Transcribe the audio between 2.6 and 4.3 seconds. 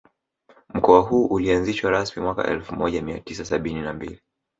moja mia tisa sabini na mbili